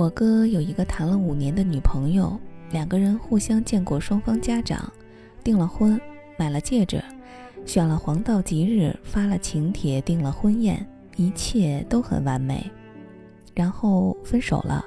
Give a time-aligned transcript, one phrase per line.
[0.00, 2.34] 我哥有一个谈了五年的女朋友，
[2.70, 4.90] 两个人互相见过双方家长，
[5.44, 6.00] 订了婚，
[6.38, 7.04] 买了戒指，
[7.66, 10.86] 选了黄道吉日，发了请帖，订了婚宴，
[11.16, 12.64] 一切都很完美。
[13.54, 14.82] 然后分手了。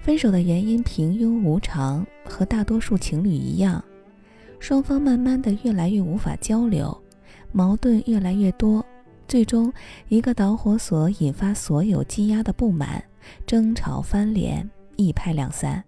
[0.00, 3.82] 分手的原因平庸无常，和大多数情侣一样，
[4.60, 6.96] 双方慢慢的越来越无法交流，
[7.50, 8.86] 矛盾越来越多，
[9.26, 9.72] 最终
[10.06, 13.02] 一个导火索引发所有积压的不满。
[13.46, 15.82] 争吵翻脸，一拍两散。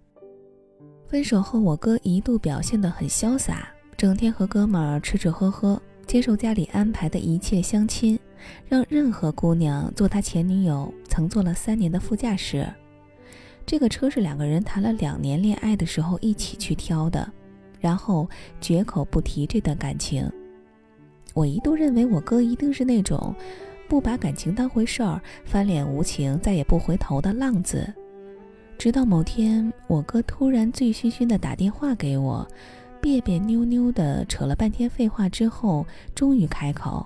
[1.07, 8.19] 分手后，我哥一度表现得很潇洒，整天和哥们儿吃吃喝喝，接受家里安排的一切相亲，
[8.67, 12.67] 让任何姑娘坐他前女友曾坐了三年的副驾驶。
[13.65, 17.31] 这个车是两个人谈了两年恋爱的时候一起去挑的，
[17.79, 18.27] 然后
[18.59, 20.29] 绝口不提这段感情。
[21.33, 23.35] 我一度认为我哥一定是那种。
[23.93, 27.93] 不把感情当回事儿，翻脸无情，再也不回头的浪子。
[28.75, 32.43] 直到某天，我哥突然醉醺醺的打电话给我，
[32.99, 35.85] 别别扭扭的扯了半天废话之后，
[36.15, 37.05] 终于开口：“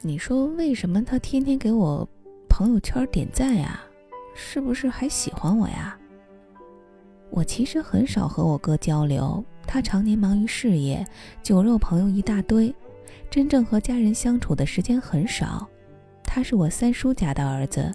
[0.00, 2.08] 你说为什么他天天给我
[2.48, 3.78] 朋友圈点赞呀？
[4.34, 5.94] 是不是还喜欢我呀？”
[7.28, 11.06] 我其实很少和我哥交流，他常年忙于事业，
[11.42, 12.74] 酒肉朋友一大堆，
[13.28, 15.68] 真正和家人相处的时间很少。
[16.34, 17.92] 他是我三叔家的儿子，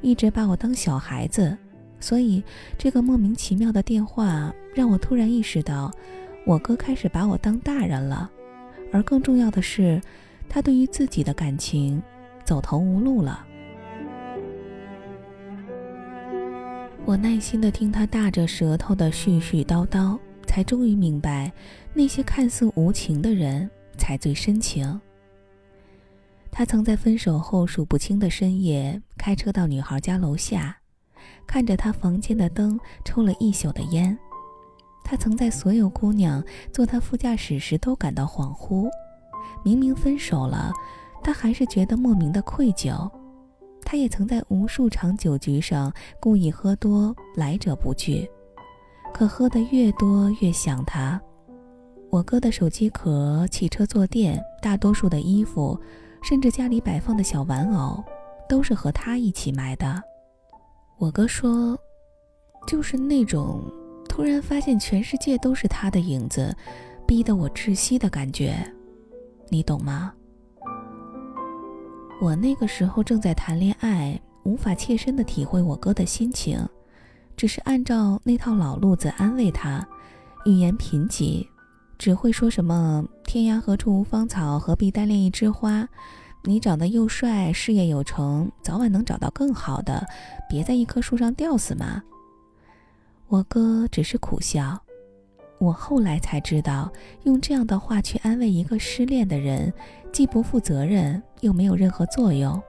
[0.00, 1.56] 一直把我当小孩子，
[2.00, 2.42] 所以
[2.76, 5.88] 这个莫名其妙的电话让我突然意识到，
[6.44, 8.28] 我哥开始把我当大人了，
[8.92, 10.02] 而更重要的是，
[10.48, 12.02] 他对于自己的感情
[12.44, 13.46] 走投无路了。
[17.04, 21.52] 我耐心的听他大着舌头的絮絮叨叨，才终于明白，
[21.94, 25.00] 那些看似无情的人才最深情。
[26.58, 30.74] 他曾在分手后数不清的深夜开车到女孩家楼下，
[31.46, 34.16] 看着她房间的灯，抽了一宿的烟。
[35.04, 38.88] 他曾在所有姑娘坐他副驾驶时都感到恍惚，
[39.62, 40.72] 明明分手了，
[41.22, 43.06] 他还是觉得莫名的愧疚。
[43.82, 48.26] 他也曾在无数场酒局上故意喝多，来者不拒，
[49.12, 51.20] 可喝得越多越想他。
[52.08, 55.78] 我哥的手机壳、汽车坐垫、大多数的衣服。
[56.28, 58.02] 甚至家里摆放的小玩偶，
[58.48, 60.02] 都是和他一起买的。
[60.98, 61.78] 我哥说，
[62.66, 63.62] 就是那种
[64.08, 66.52] 突然发现全世界都是他的影子，
[67.06, 68.56] 逼得我窒息的感觉，
[69.50, 70.12] 你懂吗？
[72.20, 76.58] 我那个时候正在谈恋爱，无法切身的体会我哥的心情，
[77.36, 79.86] 只是按照那套老路子安慰他，
[80.44, 81.46] 语言贫瘠。
[81.98, 85.88] 只会说什么“天涯何处无芳草，何必单恋一枝花”。
[86.44, 90.06] 你长得又帅，事业有成，早晚能找到更好的，
[90.48, 92.02] 别在一棵树上吊死嘛。
[93.26, 94.80] 我哥只是苦笑。
[95.58, 96.92] 我后来才知道，
[97.24, 99.72] 用这样的话去安慰一个失恋的人，
[100.12, 102.62] 既不负责任，又没有任何作用。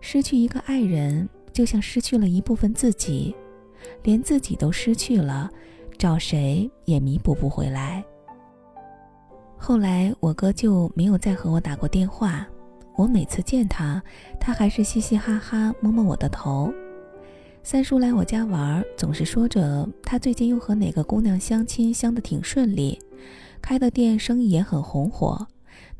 [0.00, 3.36] 失去一个爱人，就像失去了一部分自己，
[4.02, 5.48] 连自己都失去了，
[5.96, 8.04] 找谁也弥补不回来。
[9.58, 12.46] 后来我哥就没有再和我打过电话，
[12.96, 14.02] 我每次见他，
[14.40, 16.72] 他还是嘻嘻哈哈摸摸我的头。
[17.62, 22.98] 三叔来我家玩，总是说着他最近又和哪个姑娘相亲，相得挺顺利，
[23.60, 25.46] 开的店生意也很红火，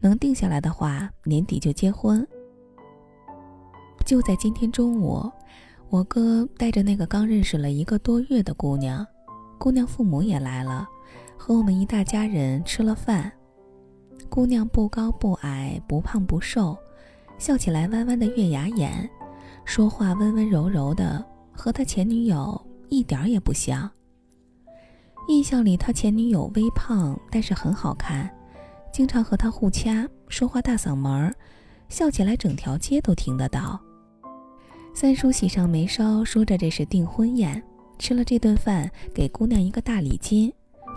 [0.01, 2.27] 能定下来的话，年底就结婚。
[4.07, 5.31] 就在今天中午，
[5.91, 9.07] 我哥带着那个刚认识了一个多月的姑娘，
[9.59, 10.89] 姑娘父母也来了，
[11.37, 13.31] 和我们一大家人吃了饭。
[14.29, 16.77] 姑娘不高不矮，不胖不瘦，
[17.39, 19.09] 笑起来弯弯的月牙眼，
[19.65, 23.91] 说话温温柔柔的，和他前女友一点也不像。
[25.29, 28.31] 印象里他前女友微胖，但是很好看，
[28.93, 31.35] 经常和他互掐，说话大嗓门儿，
[31.89, 33.81] 笑起来整条街都听得到。
[34.95, 37.63] 三叔喜上眉梢，说着这是订婚宴，
[37.99, 40.53] 吃了这顿饭，给姑娘一个大礼金，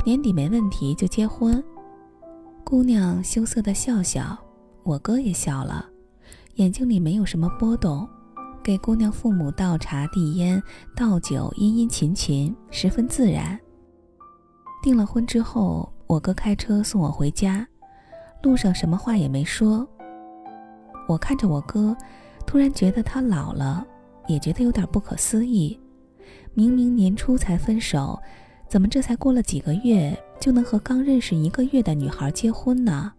[0.05, 1.63] 年底没问题就结婚。
[2.71, 4.37] 姑娘羞涩的笑笑，
[4.83, 5.85] 我哥也笑了，
[6.55, 8.07] 眼睛里没有什么波动，
[8.63, 10.63] 给姑娘父母倒茶递烟
[10.95, 13.59] 倒酒，殷殷勤勤，十分自然。
[14.81, 17.67] 订了婚之后，我哥开车送我回家，
[18.41, 19.85] 路上什么话也没说。
[21.09, 21.93] 我看着我哥，
[22.47, 23.85] 突然觉得他老了，
[24.29, 25.77] 也觉得有点不可思议。
[26.53, 28.17] 明明年初才分手，
[28.69, 30.17] 怎么这才过了几个月？
[30.41, 33.13] 就能和刚认识一个月的女孩结婚呢？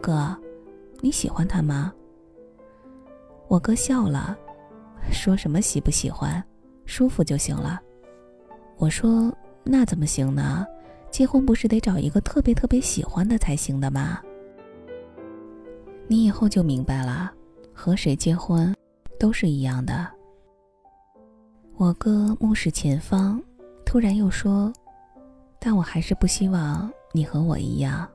[0.00, 0.34] 哥，
[1.00, 1.92] 你喜欢她吗？
[3.48, 4.38] 我哥笑了，
[5.10, 6.42] 说什么喜不喜欢，
[6.86, 7.80] 舒服就行了。
[8.76, 10.64] 我说那怎么行呢？
[11.10, 14.22] 结婚不是得找一个特别特别喜欢的才行的吗？
[16.06, 17.32] 你以后就明白了，
[17.74, 18.72] 和谁结婚，
[19.18, 20.06] 都是一样的。
[21.76, 23.42] 我哥目视前方，
[23.84, 24.72] 突然又说
[25.60, 28.08] ：“但我还是不希望你和我一样。”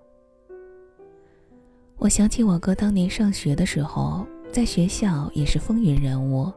[1.97, 6.51] 我想起我哥当年上学的时候，在学校也是风云人物，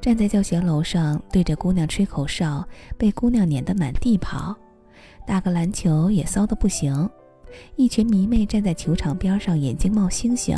[0.00, 2.64] 站在教学楼上对着姑娘吹口哨，
[2.96, 4.54] 被姑娘撵得满地跑；
[5.26, 7.08] 打个篮球也骚得不行，
[7.74, 10.56] 一群迷妹站在球场边上，眼睛冒星星。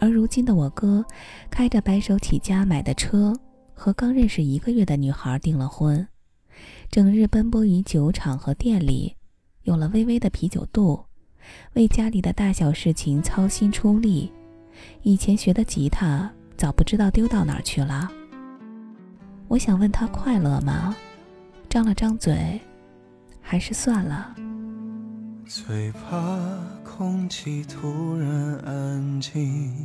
[0.00, 1.02] 而如今的我哥，
[1.48, 3.32] 开着白手起家买的车，
[3.72, 6.06] 和刚认识一个月的女孩订了婚，
[6.94, 9.16] 整日奔波于酒厂和店里，
[9.64, 11.04] 有了微微的啤酒肚。
[11.72, 14.32] 为家里的大小事情操心出力，
[15.02, 18.08] 以前学的吉他早不知道丢到哪儿去了。
[19.48, 20.94] 我想问他快乐吗？
[21.68, 22.60] 张了张嘴，
[23.40, 24.32] 还是算了。
[25.46, 26.38] 最怕
[26.84, 29.84] 空气突然安静，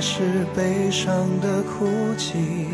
[0.00, 1.86] 是悲伤的哭
[2.16, 2.66] 泣。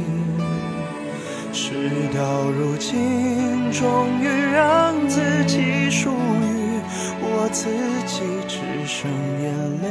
[1.53, 6.81] 事到如今，终于让自己属于
[7.21, 7.69] 我自
[8.07, 9.11] 己，只剩
[9.41, 9.87] 眼泪，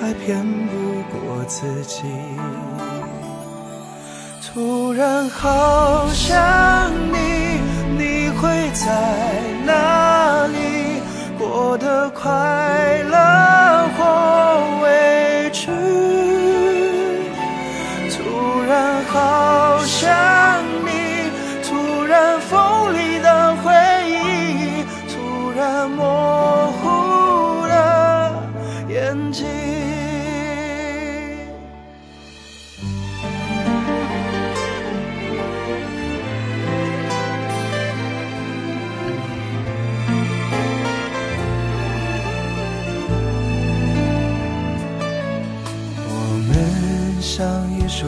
[0.00, 0.72] 还骗不
[1.10, 2.04] 过自己。
[4.40, 7.16] 突然好想你，
[7.98, 8.86] 你会在
[9.66, 11.00] 哪里？
[11.38, 12.28] 过得快
[13.10, 14.02] 乐或
[19.12, 19.52] 好。
[19.84, 20.61] 想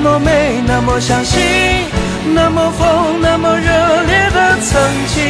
[0.00, 1.40] 那么美，那么相信，
[2.32, 5.24] 那么疯，那么热烈的曾经，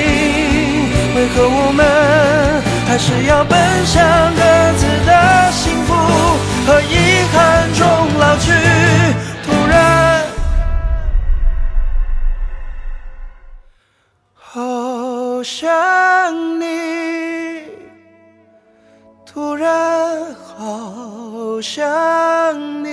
[1.16, 1.82] 为何我们
[2.86, 4.04] 还是要奔向
[4.34, 4.42] 各
[4.76, 5.94] 自的幸福
[6.66, 7.80] 和遗憾中
[8.18, 8.52] 老去？
[9.46, 10.22] 突然，
[14.34, 16.66] 好想你，
[19.24, 22.87] 突然好想你。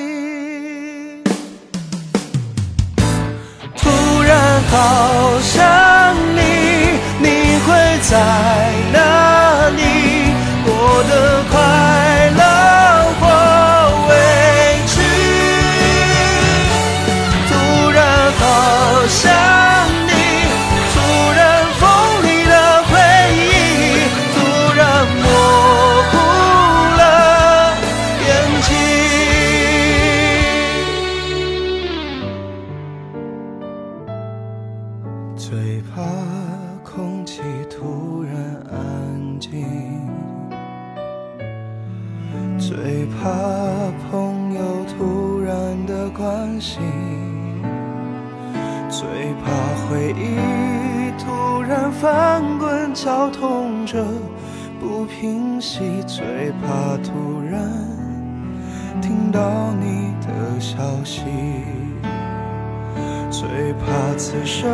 [46.18, 46.82] 关心，
[48.90, 49.52] 最怕
[49.90, 54.02] 回忆突然翻滚绞痛着
[54.80, 57.62] 不平息，最怕突然
[59.02, 61.22] 听到你的消息，
[63.30, 64.72] 最怕此生